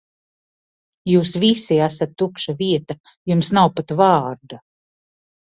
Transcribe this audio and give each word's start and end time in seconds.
Jūs 1.09 1.33
visi 1.43 1.77
esat 1.87 2.15
tukša 2.23 2.57
vieta, 2.63 2.97
jums 3.33 3.53
nav 3.59 3.71
pat 3.77 3.95
vārda. 4.03 4.61